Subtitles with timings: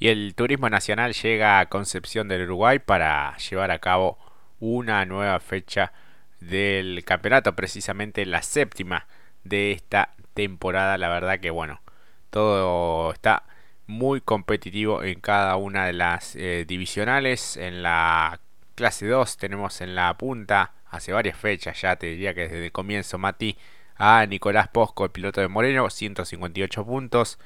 [0.00, 4.18] Y el Turismo Nacional llega a Concepción del Uruguay para llevar a cabo
[4.58, 5.92] una nueva fecha
[6.40, 9.06] del campeonato, precisamente la séptima
[9.44, 10.96] de esta temporada.
[10.96, 11.82] La verdad que bueno,
[12.30, 13.44] todo está
[13.86, 17.58] muy competitivo en cada una de las eh, divisionales.
[17.58, 18.40] En la
[18.76, 23.18] clase 2 tenemos en la punta, hace varias fechas ya, te diría que desde comienzo,
[23.18, 23.58] Mati,
[23.96, 27.38] a Nicolás Posco, el piloto de Moreno, 158 puntos,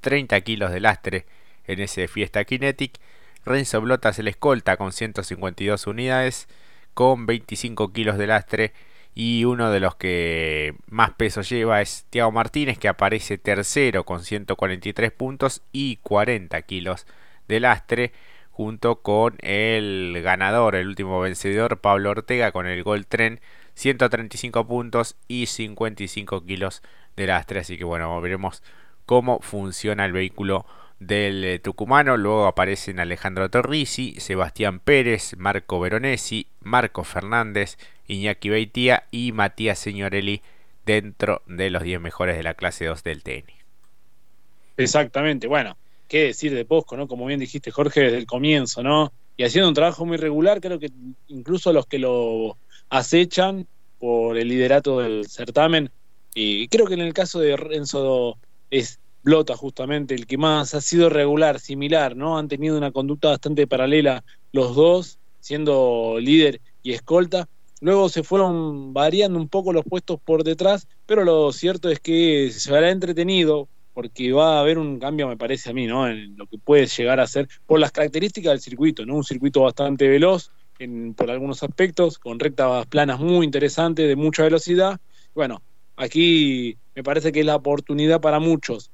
[0.00, 1.26] 30 kilos de lastre
[1.72, 2.98] en ese Fiesta Kinetic.
[3.44, 6.48] Renzo Blotas el escolta con 152 unidades,
[6.94, 8.72] con 25 kilos de lastre.
[9.14, 14.22] Y uno de los que más peso lleva es Tiago Martínez, que aparece tercero con
[14.22, 17.06] 143 puntos y 40 kilos
[17.48, 18.12] de lastre,
[18.50, 23.40] junto con el ganador, el último vencedor, Pablo Ortega, con el Gold Tren,
[23.74, 26.82] 135 puntos y 55 kilos
[27.16, 27.60] de lastre.
[27.60, 28.62] Así que bueno, veremos
[29.06, 30.66] cómo funciona el vehículo
[31.00, 32.16] del eh, tucumano.
[32.16, 40.42] Luego aparecen Alejandro Torrisi, Sebastián Pérez, Marco Veronesi, Marco Fernández, Iñaki Beitía y Matías Señorelli
[40.86, 43.44] dentro de los 10 mejores de la clase 2 del TN.
[44.76, 45.76] Exactamente, bueno,
[46.08, 47.06] qué decir de Posco, ¿no?
[47.06, 49.12] Como bien dijiste Jorge desde el comienzo, ¿no?
[49.36, 50.90] Y haciendo un trabajo muy regular, creo que
[51.28, 52.56] incluso los que lo
[52.88, 53.66] acechan
[53.98, 55.90] por el liderato del certamen,
[56.34, 58.38] y creo que en el caso de Renzo
[58.70, 62.38] es Blota justamente el que más ha sido regular, similar, ¿no?
[62.38, 67.46] Han tenido una conducta bastante paralela los dos, siendo líder y escolta.
[67.82, 72.50] Luego se fueron variando un poco los puestos por detrás, pero lo cierto es que
[72.50, 76.08] se verá entretenido porque va a haber un cambio, me parece a mí, ¿no?
[76.08, 79.16] En lo que puede llegar a ser por las características del circuito, ¿no?
[79.16, 84.44] Un circuito bastante veloz en, por algunos aspectos, con rectas planas muy interesantes, de mucha
[84.44, 84.98] velocidad.
[85.34, 85.62] Bueno,
[85.96, 88.90] aquí me parece que es la oportunidad para muchos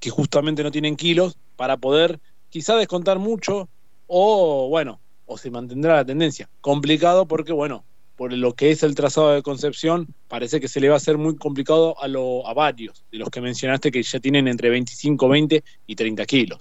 [0.00, 3.68] que justamente no tienen kilos para poder quizá descontar mucho
[4.06, 6.48] o bueno, o se mantendrá la tendencia.
[6.60, 7.84] Complicado porque bueno,
[8.16, 11.18] por lo que es el trazado de Concepción, parece que se le va a hacer
[11.18, 15.28] muy complicado a, lo, a varios de los que mencionaste que ya tienen entre 25,
[15.28, 16.58] 20 y 30 kilos.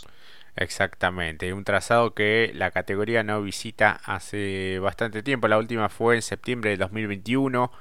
[0.55, 5.47] Exactamente, un trazado que la categoría no visita hace bastante tiempo.
[5.47, 7.71] La última fue en septiembre de 2021.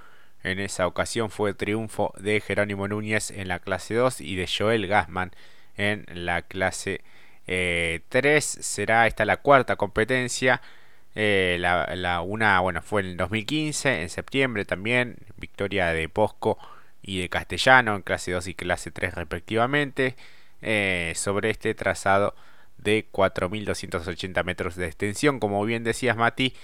[0.42, 4.86] En esa ocasión fue triunfo de Jerónimo Núñez en la clase 2 y de Joel
[4.86, 5.32] Gassman
[5.76, 7.02] en la clase
[7.46, 7.46] 3.
[7.46, 8.02] Eh,
[8.40, 10.60] Será esta la cuarta competencia.
[11.14, 16.58] Eh, la, una, bueno, fue en el 2015, en septiembre también, victoria de Posco
[17.02, 20.16] y de Castellano en clase 2 y clase 3 respectivamente,
[20.62, 22.34] eh, sobre este trazado
[22.78, 26.54] de 4.280 metros de extensión, como bien decías Mati,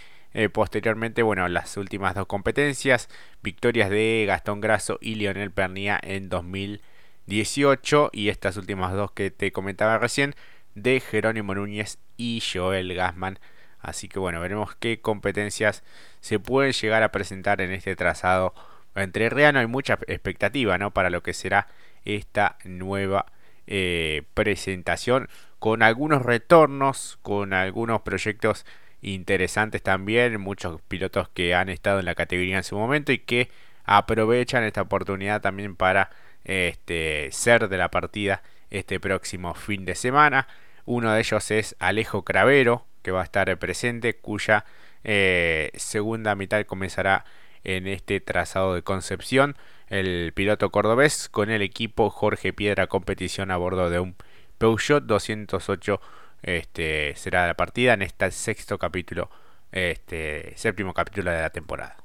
[0.52, 3.08] posteriormente, bueno, las últimas dos competencias,
[3.42, 9.30] victorias de Gastón Grasso y Lionel Pernía en 2015 18 y estas últimas dos que
[9.30, 10.34] te comentaba recién
[10.74, 13.38] de Jerónimo Núñez y Joel Gassman.
[13.80, 15.84] Así que bueno, veremos qué competencias
[16.20, 18.54] se pueden llegar a presentar en este trazado
[18.94, 19.60] entre Reano.
[19.60, 20.90] Hay mucha expectativa ¿no?
[20.92, 21.68] para lo que será
[22.04, 23.26] esta nueva
[23.66, 25.28] eh, presentación
[25.58, 28.64] con algunos retornos, con algunos proyectos
[29.02, 33.50] interesantes también, muchos pilotos que han estado en la categoría en su momento y que
[33.84, 36.10] aprovechan esta oportunidad también para
[36.44, 40.48] este, ser de la partida este próximo fin de semana.
[40.84, 44.64] Uno de ellos es Alejo Cravero, que va a estar presente, cuya
[45.04, 47.24] eh, segunda mitad comenzará
[47.64, 49.56] en este trazado de Concepción.
[49.88, 54.16] El piloto cordobés con el equipo Jorge Piedra competición a bordo de un
[54.58, 56.00] Peugeot 208
[56.42, 59.30] este, será la partida en este sexto capítulo,
[59.72, 61.96] este séptimo capítulo de la temporada.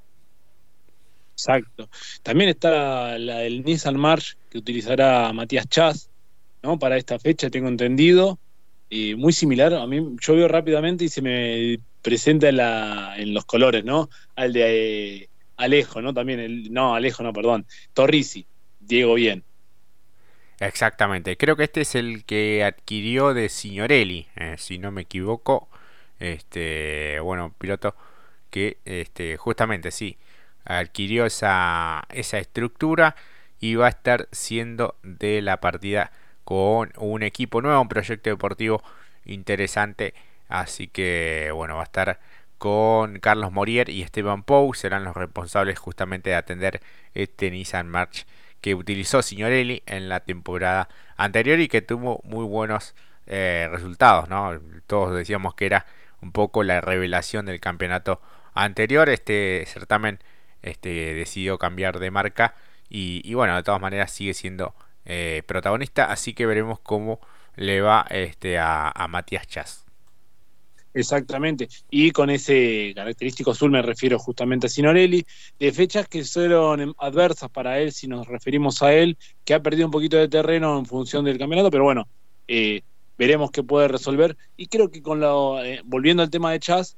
[1.34, 1.90] Exacto.
[2.22, 6.10] También está la del Nissan March que utilizará Matías Chas,
[6.62, 6.78] ¿no?
[6.78, 8.40] Para esta fecha, tengo entendido.
[8.90, 13.34] Y muy similar, a mí yo veo rápidamente y se me presenta en, la, en
[13.34, 14.10] los colores, ¿no?
[14.36, 16.14] Al de eh, Alejo, ¿no?
[16.14, 17.66] También, el, no, Alejo, no, perdón.
[17.94, 18.46] Torrisi,
[18.80, 19.44] Diego Bien.
[20.60, 25.68] Exactamente, creo que este es el que adquirió de Signorelli, eh, si no me equivoco.
[26.20, 27.96] Este, bueno, piloto
[28.50, 30.18] que este, justamente sí,
[30.66, 33.16] adquirió esa, esa estructura
[33.60, 36.12] y va a estar siendo de la partida
[36.44, 38.84] con un equipo nuevo, un proyecto deportivo
[39.26, 40.14] interesante.
[40.50, 42.20] Así que bueno, va a estar
[42.58, 46.82] con Carlos Morier y Esteban Pou, serán los responsables justamente de atender
[47.14, 48.26] este Nissan March
[48.64, 50.88] que utilizó Signorelli en la temporada
[51.18, 52.96] anterior y que tuvo muy buenos
[53.28, 54.58] eh, resultados, ¿no?
[54.88, 55.86] Todos decíamos que era
[56.22, 58.22] un poco la revelación del campeonato
[58.54, 59.10] anterior.
[59.10, 60.20] Este certamen
[60.62, 62.56] este, decidió cambiar de marca
[62.90, 64.74] y, bueno, de todas maneras sigue siendo
[65.04, 67.20] eh, protagonista, así que veremos cómo
[67.58, 69.83] le va este, a, a Matías Chas.
[70.96, 75.26] Exactamente, y con ese característico azul me refiero justamente a Sinorelli,
[75.60, 79.88] de fechas que fueron adversas para él si nos referimos a él, que ha perdido
[79.88, 82.08] un poquito de terreno en función del campeonato, pero bueno,
[82.48, 82.82] eh,
[83.18, 84.38] veremos qué puede resolver.
[84.56, 86.96] Y creo que con lo, eh, volviendo al tema de Chas,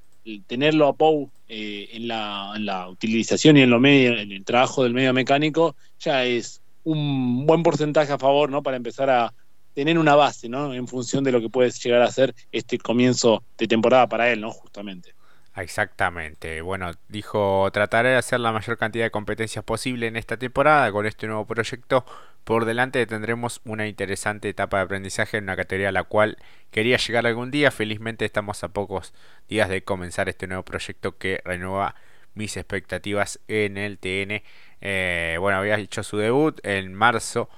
[0.47, 4.43] tenerlo a Pou eh, en, la, en, la, utilización y en, lo medio, en el
[4.43, 8.63] trabajo del medio mecánico ya es un buen porcentaje a favor, ¿no?
[8.63, 9.33] Para empezar a,
[9.75, 10.73] tener una base, ¿no?
[10.73, 14.41] En función de lo que puede llegar a ser este comienzo de temporada para él,
[14.41, 14.51] ¿no?
[14.51, 15.13] Justamente.
[15.57, 16.61] Exactamente.
[16.61, 20.91] Bueno, dijo, trataré de hacer la mayor cantidad de competencias posible en esta temporada.
[20.91, 22.05] Con este nuevo proyecto
[22.43, 26.37] por delante tendremos una interesante etapa de aprendizaje en una categoría a la cual
[26.71, 27.71] quería llegar algún día.
[27.71, 29.13] Felizmente estamos a pocos
[29.47, 31.95] días de comenzar este nuevo proyecto que renueva
[32.33, 34.43] mis expectativas en el TN.
[34.81, 37.49] Eh, bueno, había hecho su debut en marzo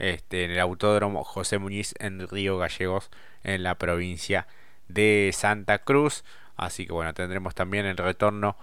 [0.00, 3.10] este, en el Autódromo José Muñiz en Río Gallegos,
[3.44, 4.48] en la provincia
[4.88, 6.24] de Santa Cruz.
[6.56, 8.56] Así que bueno, tendremos también el retorno,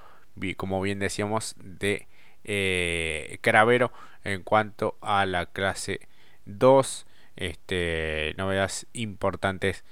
[0.58, 2.08] como bien decíamos, de
[2.44, 3.92] eh, Cravero
[4.24, 6.02] en cuanto a la clase
[6.46, 7.06] 2.
[7.36, 9.86] Este, novedades importantes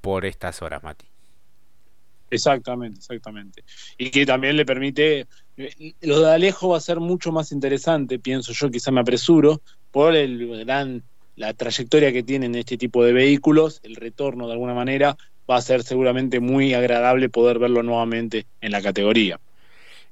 [0.00, 1.06] por estas horas, Mati.
[2.30, 3.64] Exactamente, exactamente.
[3.96, 5.26] Y que también le permite,
[6.00, 10.14] lo de Alejo va a ser mucho más interesante, pienso yo, quizá me apresuro, por
[10.14, 11.02] el gran
[11.36, 15.16] la trayectoria que tienen este tipo de vehículos, el retorno de alguna manera
[15.48, 19.40] va a ser seguramente muy agradable poder verlo nuevamente en la categoría.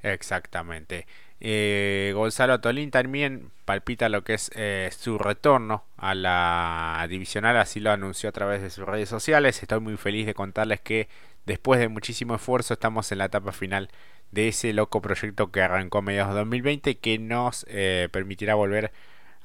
[0.02, 1.06] Exactamente.
[1.40, 7.80] Eh, Gonzalo Tolín también palpita lo que es eh, su retorno a la divisional, así
[7.80, 9.60] lo anunció a través de sus redes sociales.
[9.60, 11.08] Estoy muy feliz de contarles que
[11.44, 13.90] después de muchísimo esfuerzo estamos en la etapa final
[14.30, 18.86] de ese loco proyecto que arrancó a mediados de 2020 que nos eh, permitirá volver
[18.86, 18.90] a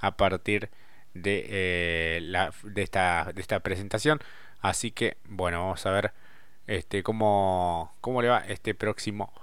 [0.10, 0.70] partir
[1.14, 4.20] de, eh, la, de, esta, de esta presentación.
[4.62, 6.12] Así que, bueno, vamos a ver
[6.68, 9.34] este, cómo, cómo le va este próximo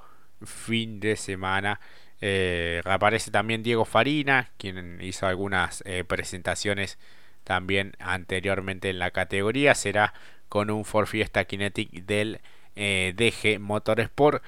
[0.44, 1.80] fin de semana.
[2.20, 6.98] Eh, reaparece también Diego Farina, quien hizo algunas eh, presentaciones
[7.44, 9.74] también anteriormente en la categoría.
[9.74, 10.14] Será
[10.48, 12.40] con un Ford Fiesta Kinetic del
[12.74, 14.42] DG Motorsport.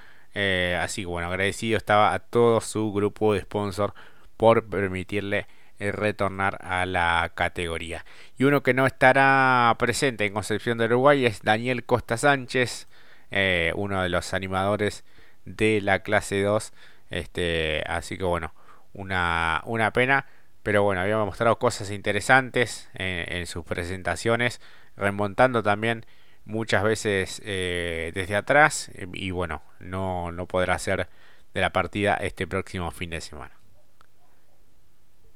[0.79, 3.93] así que bueno, agradecido estaba a todo su grupo de sponsor
[4.37, 5.47] por permitirle
[5.81, 8.05] retornar a la categoría.
[8.39, 12.89] Y uno que no estará presente en Concepción de Uruguay es Daniel Costa Sánchez,
[13.31, 15.05] eh, uno de los animadores
[15.45, 16.73] de la clase 2.
[17.11, 18.55] Este, así que bueno,
[18.93, 20.27] una, una pena.
[20.63, 24.61] Pero bueno, había mostrado cosas interesantes en, sus presentaciones,
[24.95, 26.05] remontando también
[26.45, 28.91] muchas veces eh, desde atrás.
[29.15, 31.09] Y bueno, no, no podrá ser
[31.55, 33.60] de la partida este próximo fin de semana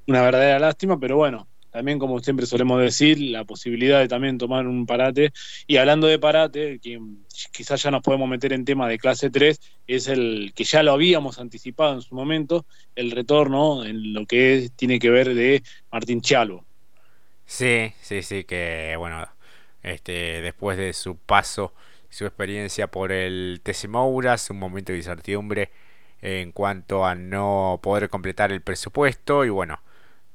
[0.07, 4.67] una verdadera lástima, pero bueno, también como siempre solemos decir, la posibilidad de también tomar
[4.69, 5.33] un parate.
[5.67, 6.81] Y hablando de parate,
[7.51, 10.93] quizás ya nos podemos meter en tema de clase 3, es el que ya lo
[10.93, 12.65] habíamos anticipado en su momento,
[12.95, 16.65] el retorno en lo que tiene que ver de Martín Chalvo.
[17.45, 19.27] Sí, sí, sí, que bueno,
[19.83, 21.75] este, después de su paso,
[22.09, 25.73] su experiencia por el TC un momento de incertidumbre
[26.23, 29.81] en cuanto a no poder completar el presupuesto y bueno,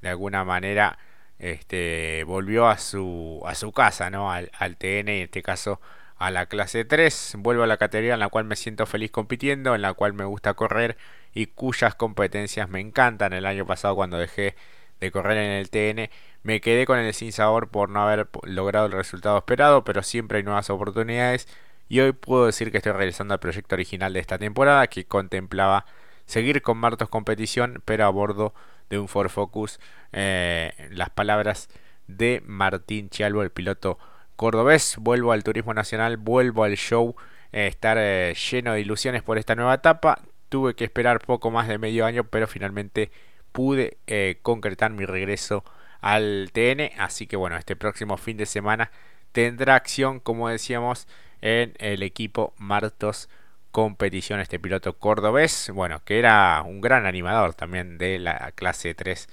[0.02, 0.98] de alguna manera
[1.40, 4.32] este, volvió a su, a su casa, ¿no?
[4.32, 5.80] Al, al TN, en este caso
[6.18, 7.36] a la clase 3.
[7.40, 10.26] Vuelvo a la categoría en la cual me siento feliz compitiendo, en la cual me
[10.26, 10.98] gusta correr
[11.34, 13.34] y cuyas competencias me encantan.
[13.34, 14.56] El año pasado cuando dejé
[15.00, 16.10] de correr en el TN
[16.44, 20.38] me quedé con el sin sabor por no haber logrado el resultado esperado, pero siempre
[20.40, 21.48] hay nuevas oportunidades
[21.90, 25.86] y hoy puedo decir que estoy realizando el proyecto original de esta temporada que contemplaba
[26.30, 28.54] seguir con Martos competición pero a bordo
[28.90, 29.80] de un Ford Focus.
[30.14, 31.70] Eh, las palabras
[32.08, 33.98] de Martín Chialvo, el piloto
[34.36, 34.98] cordobés.
[35.00, 37.16] Vuelvo al turismo nacional, vuelvo al show,
[37.52, 40.22] eh, estar eh, lleno de ilusiones por esta nueva etapa.
[40.50, 43.12] Tuve que esperar poco más de medio año, pero finalmente
[43.52, 43.98] pude
[44.44, 45.64] concretar mi regreso
[46.00, 46.92] al TN.
[47.00, 48.92] Así que bueno, este próximo fin de semana
[49.32, 51.08] tendrá acción, como decíamos,
[51.42, 53.30] en el equipo Martos
[53.72, 59.28] competición este piloto cordobés, bueno, que era un gran animador también de la clase 3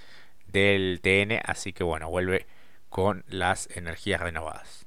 [0.46, 2.46] del TN, así que bueno, vuelve
[2.88, 4.86] con las energías renovadas.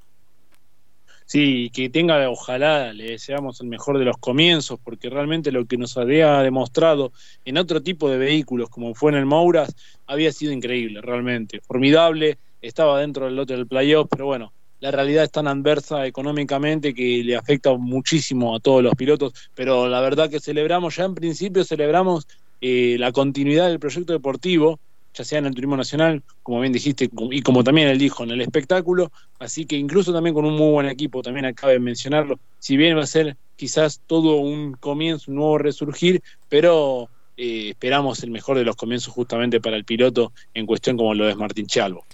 [1.25, 5.77] Sí, que tenga, ojalá le deseamos el mejor de los comienzos, porque realmente lo que
[5.77, 7.11] nos había demostrado
[7.45, 9.75] en otro tipo de vehículos, como fue en el Mouras,
[10.07, 15.25] había sido increíble, realmente, formidable, estaba dentro del lote del playoff, pero bueno, la realidad
[15.25, 20.29] es tan adversa económicamente que le afecta muchísimo a todos los pilotos, pero la verdad
[20.29, 22.27] que celebramos, ya en principio celebramos
[22.61, 24.79] eh, la continuidad del proyecto deportivo,
[25.13, 28.31] ya sea en el turismo nacional, como bien dijiste, y como también él dijo, en
[28.31, 32.39] el espectáculo, así que incluso también con un muy buen equipo, también acaba de mencionarlo,
[32.59, 38.23] si bien va a ser quizás todo un comienzo, un nuevo resurgir, pero eh, esperamos
[38.23, 41.67] el mejor de los comienzos justamente para el piloto en cuestión como lo es Martín
[41.67, 42.05] Chalvo.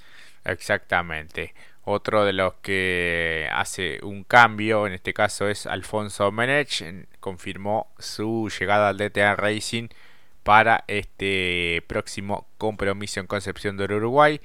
[0.43, 1.53] Exactamente.
[1.87, 6.83] Otro de los que hace un cambio, en este caso es Alfonso Menech,
[7.19, 9.89] confirmó su llegada al DTA Racing
[10.41, 14.41] para este próximo compromiso en Concepción del Uruguay,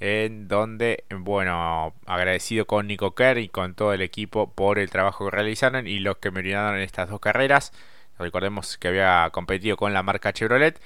[0.00, 5.24] en donde, bueno, agradecido con Nico Kerr y con todo el equipo por el trabajo
[5.24, 7.72] que realizaron y los que me en estas dos carreras.
[8.18, 10.78] Recordemos que había competido con la marca Chevrolet,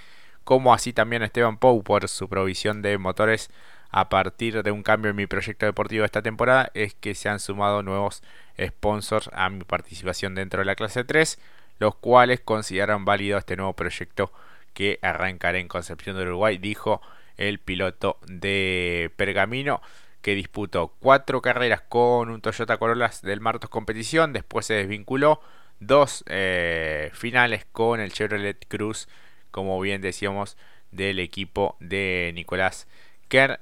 [0.45, 3.51] como así también Esteban Pou por su provisión de motores
[3.91, 7.41] a partir de un cambio en mi proyecto deportivo esta temporada es que se han
[7.41, 8.23] sumado nuevos
[8.61, 11.39] sponsors a mi participación dentro de la clase 3,
[11.79, 14.33] los cuales consideran válido este nuevo proyecto
[14.75, 17.01] que arrancaré en Concepción del Uruguay, dijo
[17.37, 19.81] el piloto de Pergamino
[20.23, 25.41] que disputó cuatro carreras con un Toyota Corolla del Martos Competición, después se desvinculó,
[25.79, 29.09] dos eh, finales con el Chevrolet Cruz,
[29.51, 30.57] como bien decíamos,
[30.91, 32.89] del equipo de Nicolás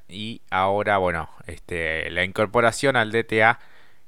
[0.08, 3.58] y ahora, bueno, este, la incorporación al DTA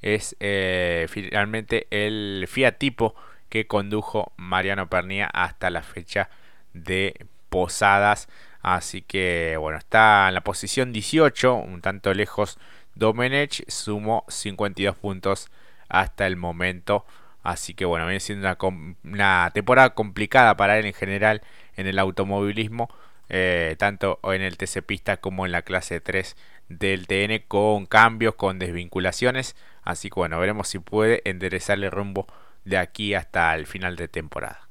[0.03, 3.15] es eh, finalmente el Fiat tipo
[3.49, 6.29] que condujo Mariano Pernía hasta la fecha
[6.75, 8.29] de Posadas.
[8.63, 12.59] Así que bueno, está en la posición 18, un tanto lejos
[12.95, 15.51] Domenech, sumó 52 puntos
[15.89, 17.07] hasta el momento.
[17.43, 18.59] Así que bueno, viene siendo una,
[19.05, 21.43] una temporada complicada para él en general
[21.77, 22.89] en el automovilismo
[23.29, 26.37] eh, tanto en el TC Pista como en la clase 3
[26.69, 29.57] del TN con cambios, con desvinculaciones.
[29.83, 32.27] Así que bueno, veremos si puede enderezarle rumbo
[32.65, 34.67] de aquí hasta el final de temporada.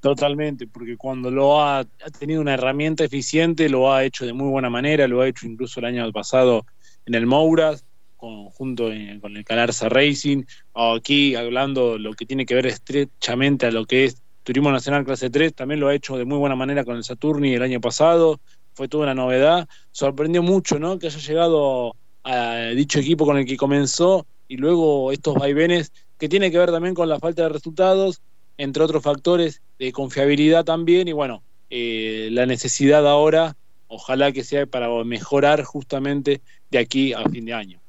[0.00, 1.84] Totalmente, porque cuando lo ha,
[2.18, 5.78] tenido una herramienta eficiente, lo ha hecho de muy buena manera, lo ha hecho incluso
[5.78, 6.66] el año pasado
[7.06, 7.84] en el Mouras,
[8.16, 13.84] junto con el Calarza Racing, aquí hablando lo que tiene que ver estrechamente a lo
[13.84, 16.96] que es Turismo Nacional Clase 3 también lo ha hecho de muy buena manera con
[16.96, 18.40] el Saturni el año pasado,
[18.74, 19.68] fue toda una novedad.
[19.90, 20.98] Sorprendió mucho ¿no?
[20.98, 21.94] que haya llegado
[22.24, 26.70] a dicho equipo con el que comenzó y luego estos vaivenes que tiene que ver
[26.70, 28.20] también con la falta de resultados,
[28.58, 33.56] entre otros factores de confiabilidad también y bueno, eh, la necesidad ahora,
[33.88, 37.80] ojalá que sea para mejorar justamente de aquí a fin de año.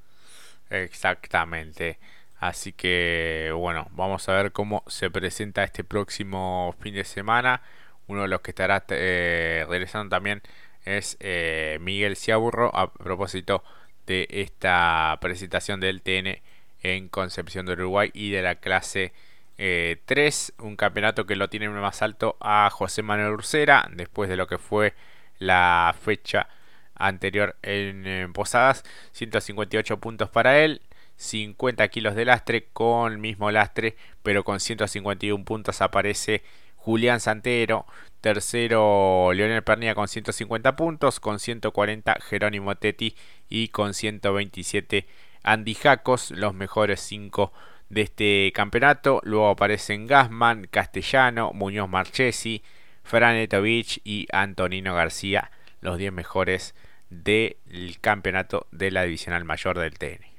[0.70, 2.00] Exactamente.
[2.48, 7.62] Así que bueno, vamos a ver cómo se presenta este próximo fin de semana.
[8.08, 10.42] Uno de los que estará eh, regresando también
[10.84, 13.64] es eh, Miguel Ciaburro a propósito
[14.08, 16.42] de esta presentación del TN
[16.82, 19.14] en Concepción de Uruguay y de la clase
[19.56, 24.36] 3, eh, un campeonato que lo tiene más alto a José Manuel Ursera después de
[24.36, 24.96] lo que fue
[25.40, 26.50] la fecha
[26.96, 28.84] anterior en Posadas,
[29.14, 30.82] 158 puntos para él,
[31.24, 36.44] 50 kilos de lastre con el mismo lastre, pero con 151 puntos aparece
[36.76, 37.86] Julián Santero.
[38.22, 43.16] Tercero, Leonel Pernilla con 150 puntos, con 140 Jerónimo Tetti
[43.50, 45.08] y con 127
[45.44, 47.52] Andy Jacos, los mejores 5
[47.90, 49.20] de este campeonato.
[49.24, 52.64] Luego aparecen Gasman, Castellano, Muñoz Marchesi,
[53.04, 55.52] Fran Etovich y Antonino García,
[55.82, 56.76] los 10 mejores
[57.10, 57.58] del
[58.02, 60.33] campeonato de la divisional mayor del TN.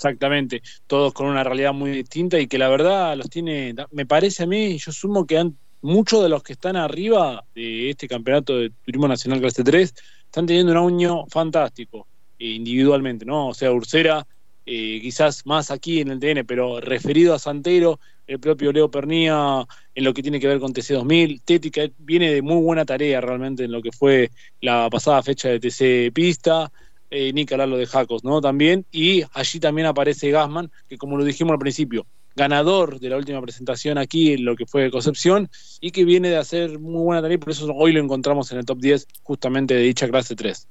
[0.00, 4.44] Exactamente, todos con una realidad muy distinta y que la verdad los tiene, me parece
[4.44, 8.56] a mí, yo sumo que han, muchos de los que están arriba de este campeonato
[8.56, 13.48] de Turismo Nacional Clase 3 están teniendo un año fantástico eh, individualmente, ¿no?
[13.48, 14.26] O sea, Ursera,
[14.64, 19.66] eh, quizás más aquí en el TN, pero referido a Santero, el propio Leo Pernía
[19.94, 23.64] en lo que tiene que ver con TC2000, Tética viene de muy buena tarea realmente
[23.64, 24.30] en lo que fue
[24.62, 26.72] la pasada fecha de TC Pista,
[27.10, 28.40] eh, Lalo de Jacos, ¿no?
[28.40, 33.16] También, y allí también aparece Gasman, que como lo dijimos al principio, ganador de la
[33.16, 35.50] última presentación aquí en lo que fue Concepción
[35.80, 38.64] y que viene de hacer muy buena tarea, por eso hoy lo encontramos en el
[38.64, 40.68] top 10 justamente de dicha clase 3.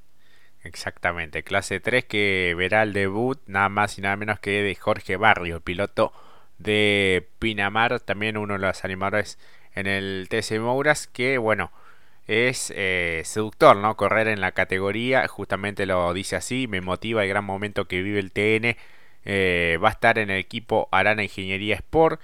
[0.64, 5.16] Exactamente, clase 3 que verá el debut nada más y nada menos que de Jorge
[5.16, 6.12] Barrio, piloto
[6.58, 9.40] de Pinamar, también uno de los animadores
[9.74, 11.72] en el TC Mouras, que bueno,
[12.30, 13.98] es eh, seductor, ¿no?
[13.98, 18.20] Correr en la categoría, justamente lo dice así, me motiva el gran momento que vive
[18.20, 18.78] el TN.
[19.26, 22.22] Eh, va a estar en el equipo Arana Ingeniería Sport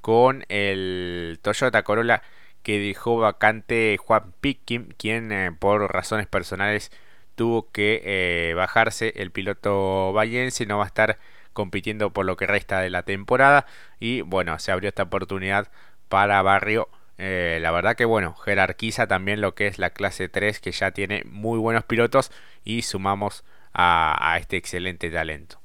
[0.00, 2.22] con el Toyota Corolla
[2.62, 6.92] que dejó vacante Juan Pickin, quien eh, por razones personales
[7.34, 9.12] tuvo que bajarse.
[9.16, 11.18] El piloto vallense no va a estar
[11.52, 13.66] compitiendo por lo que resta de la temporada
[14.00, 15.68] y bueno, se abrió esta oportunidad
[16.08, 16.88] para Barrio
[17.18, 20.92] Eh, la verdad que bueno, jerarquiza también lo que es la clase 3 que ya
[20.92, 22.30] tiene muy buenos pilotos
[22.64, 23.44] y sumamos
[23.74, 25.60] a, este excelente talento.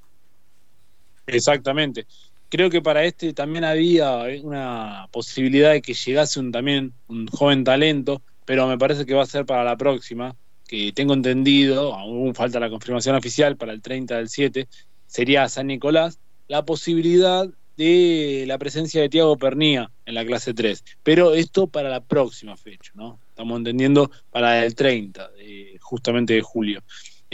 [1.28, 2.06] Exactamente.
[2.50, 7.64] Creo que para este también había una posibilidad de que llegase un, también un joven
[7.64, 10.36] talento, pero me parece que va a ser para la próxima,
[10.68, 14.68] que tengo entendido, aún falta la confirmación oficial para el 30 del 7,
[15.08, 20.84] sería San Nicolás, la posibilidad de la presencia de Tiago Pernía en la clase 3.
[21.04, 23.20] Pero esto para la próxima fecha, ¿no?
[23.30, 25.32] Estamos entendiendo para el 30,
[25.80, 26.84] justamente de julio.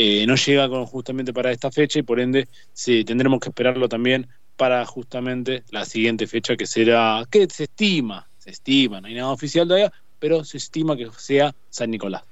[0.01, 3.89] Eh, no llega con, justamente para esta fecha y por ende sí, tendremos que esperarlo
[3.89, 9.15] también para justamente la siguiente fecha que será, que se estima, se estima, no hay
[9.15, 12.23] nada oficial todavía, pero se estima que sea San Nicolás.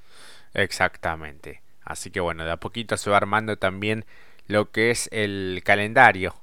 [0.54, 1.60] Exactamente.
[1.82, 4.06] Así que bueno, de a poquito se va armando también
[4.46, 6.34] lo que es el calendario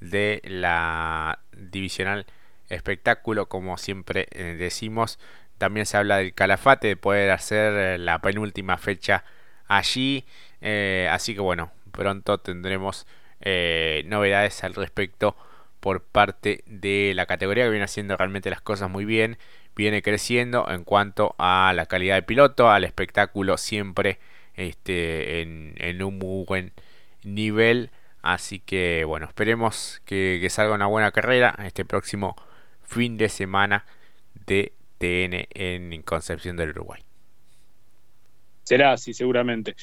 [0.00, 2.24] de la divisional
[2.68, 5.18] espectáculo, como siempre eh, decimos.
[5.58, 9.24] También se habla del calafate, de poder hacer eh, la penúltima fecha
[9.66, 10.24] allí.
[10.60, 13.06] Eh, así que bueno, pronto tendremos
[14.04, 15.36] novedades al respecto
[15.80, 19.38] por parte de la categoría que viene haciendo realmente las cosas muy bien.
[19.76, 24.18] Viene creciendo en cuanto a la calidad de piloto, al espectáculo siempre
[24.54, 26.72] este, en, en un muy buen
[27.22, 27.90] nivel.
[28.22, 32.36] Así que bueno, esperemos que, salga una buena carrera este próximo
[32.88, 33.84] fin de semana
[34.46, 37.02] de TN en Concepción del Uruguay.
[38.64, 39.76] Será así, seguramente.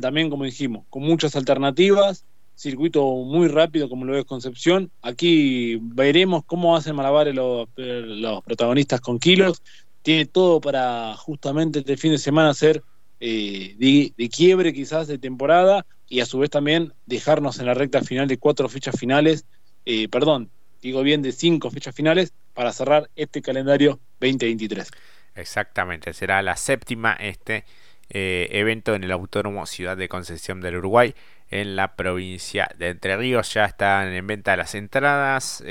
[0.00, 2.24] también, como dijimos, con muchas alternativas,
[2.54, 4.90] circuito muy rápido como lo es Concepción.
[5.02, 9.62] Aquí veremos cómo hacen malabares los, los protagonistas con kilos.
[10.02, 12.82] Tiene todo para justamente este fin de semana ser
[13.20, 18.02] eh, de, quiebre quizás de temporada y a su vez también dejarnos en la recta
[18.02, 19.44] final de cuatro fechas finales,
[19.84, 20.50] eh, perdón,
[20.82, 24.90] digo bien de cinco fechas finales para cerrar este calendario 2023.
[25.34, 27.64] Exactamente, será la séptima este
[28.10, 31.14] eh, evento en el Autónomo Ciudad de Concepción del Uruguay
[31.50, 33.54] en la provincia de Entre Ríos.
[33.54, 35.62] Ya están en venta las entradas,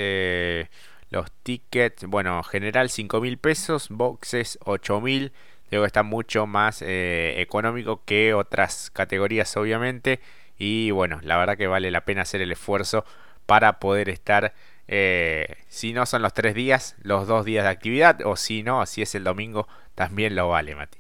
[1.10, 5.32] los tickets, bueno, general 5 mil pesos, boxes 8 mil
[5.70, 10.22] Digo que está mucho más eh, económico que otras categorías obviamente
[10.58, 13.04] y bueno, la verdad que vale la pena hacer el esfuerzo
[13.46, 14.54] para poder estar,
[14.88, 18.86] eh, si no son los tres días, los dos días de actividad o si no,
[18.86, 21.00] si es el domingo, también lo vale, Mati.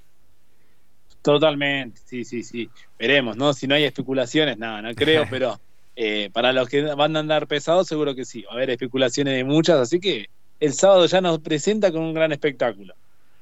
[1.21, 2.69] Totalmente, sí, sí, sí.
[2.97, 3.53] Veremos, ¿no?
[3.53, 5.59] Si no hay especulaciones, nada, no, creo, pero
[5.95, 8.43] eh, para los que van a andar pesados, seguro que sí.
[8.43, 12.13] Va a haber especulaciones de muchas, así que el sábado ya nos presenta con un
[12.13, 12.93] gran espectáculo.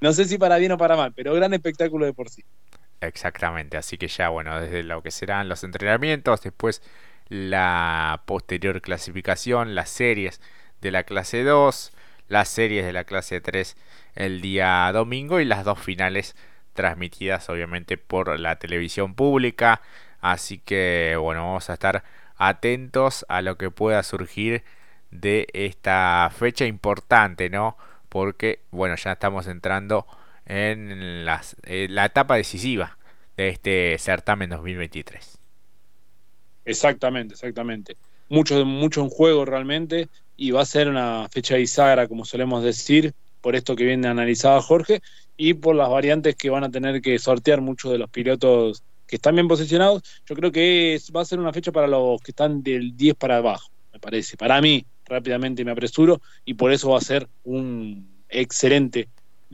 [0.01, 2.43] No sé si para bien o para mal, pero gran espectáculo de por sí.
[3.01, 6.81] Exactamente, así que ya, bueno, desde lo que serán los entrenamientos, después
[7.27, 10.41] la posterior clasificación, las series
[10.81, 11.91] de la clase 2,
[12.27, 13.75] las series de la clase 3
[14.15, 16.35] el día domingo y las dos finales
[16.73, 19.81] transmitidas obviamente por la televisión pública.
[20.21, 22.03] Así que bueno, vamos a estar
[22.37, 24.63] atentos a lo que pueda surgir
[25.11, 27.77] de esta fecha importante, ¿no?
[28.15, 30.07] porque bueno, ya estamos entrando
[30.45, 32.97] en las, eh, la etapa decisiva
[33.35, 35.37] de este certamen 2023.
[36.65, 37.95] Exactamente, exactamente.
[38.27, 43.13] Mucho, mucho en juego realmente y va a ser una fecha bisagra, como solemos decir,
[43.39, 45.01] por esto que viene analizado Jorge
[45.37, 49.17] y por las variantes que van a tener que sortear muchos de los pilotos que
[49.17, 50.01] están bien posicionados.
[50.25, 53.37] Yo creo que va a ser una fecha para los que están del 10 para
[53.37, 54.35] abajo, me parece.
[54.35, 59.09] Para mí, rápidamente me apresuro y por eso va a ser un excelente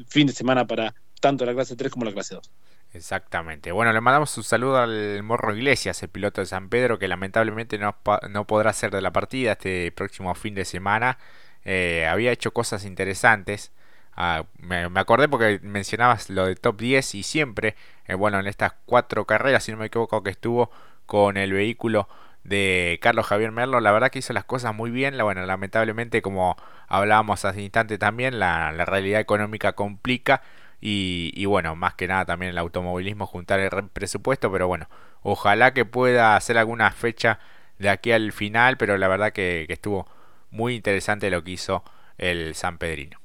[0.07, 2.49] fin de semana para tanto la clase 3 como la clase 2.
[2.93, 3.71] Exactamente.
[3.71, 7.77] Bueno, le mandamos un saludo al Morro Iglesias, el piloto de San Pedro, que lamentablemente
[7.77, 7.95] no,
[8.29, 11.17] no podrá ser de la partida este próximo fin de semana.
[11.63, 13.71] Eh, había hecho cosas interesantes.
[14.15, 17.75] Ah, me, acordé porque mencionabas lo de top 10 y siempre,
[18.07, 20.69] eh, bueno, en estas cuatro carreras, si no me equivoco, que estuvo
[21.05, 22.09] con el vehículo
[22.43, 26.57] de Carlos Javier Merlo, la verdad que hizo las cosas muy bien, bueno, lamentablemente como
[26.87, 30.41] hablábamos hace instante también, la, realidad económica complica
[30.81, 34.89] y, bueno, más que nada también el automovilismo juntar el presupuesto, pero bueno,
[35.21, 37.39] ojalá que pueda hacer alguna fecha
[37.77, 40.07] de aquí al final, pero la verdad que, estuvo
[40.49, 41.83] muy interesante lo que hizo
[42.17, 43.19] el San Pedrino.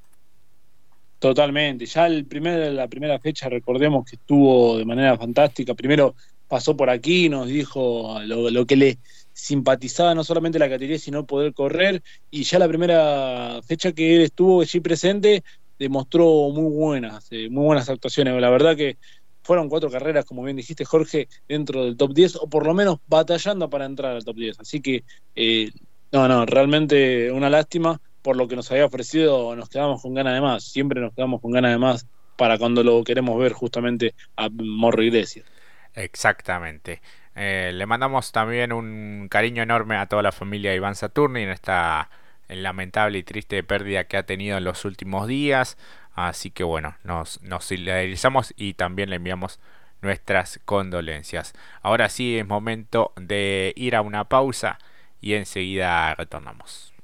[1.18, 6.14] Totalmente, ya el primer, la primera fecha recordemos que estuvo de manera fantástica, primero
[6.48, 8.98] pasó por aquí, nos dijo lo, que le
[9.32, 12.02] simpatizaba no solamente la categoría, sino poder correr.
[12.30, 15.42] Y ya la primera fecha que él estuvo allí presente
[15.78, 18.40] demostró muy buenas, eh, muy buenas actuaciones.
[18.40, 18.98] La verdad que
[19.42, 22.98] fueron cuatro carreras, como bien dijiste, Jorge, dentro del top 10, o por lo menos
[23.06, 24.60] batallando para entrar al top 10.
[24.60, 25.70] Así que, eh,
[26.12, 30.34] no, no, realmente una lástima por lo que nos había ofrecido, nos quedamos con ganas
[30.34, 30.64] de más.
[30.64, 35.02] Siempre nos quedamos con ganas de más para cuando lo queremos ver justamente a Morro
[35.02, 35.46] Iglesias.
[35.94, 37.00] Exactamente.
[37.34, 41.50] Eh, le mandamos también un cariño enorme a toda la familia de Iván Saturni en
[41.50, 42.10] esta
[42.48, 45.76] lamentable y triste pérdida que ha tenido en los últimos días.
[46.14, 49.60] Así que bueno, nos, nos solidarizamos y también le enviamos
[50.02, 51.52] nuestras condolencias.
[51.82, 54.78] Ahora sí es momento de ir a una pausa
[55.20, 56.95] y enseguida retornamos.